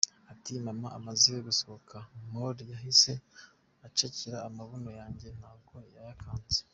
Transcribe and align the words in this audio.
Ati 0.33 0.51
“Mama 0.67 0.87
amaze 0.97 1.31
gusohoka 1.47 1.97
Moore 2.29 2.63
yahise 2.73 3.11
acakira 3.87 4.37
amabuno 4.47 4.89
yanjye…ntabwo 4.99 5.75
yayakanze”. 5.95 6.59